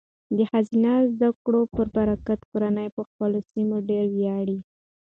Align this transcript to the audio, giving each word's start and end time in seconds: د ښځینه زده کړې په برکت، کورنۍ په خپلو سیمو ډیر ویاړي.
د 0.37 0.39
ښځینه 0.51 0.91
زده 1.13 1.29
کړې 1.43 1.61
په 1.75 1.83
برکت، 1.95 2.39
کورنۍ 2.51 2.87
په 2.95 3.01
خپلو 3.09 3.39
سیمو 3.51 3.77
ډیر 3.89 4.05
ویاړي. 4.15 4.59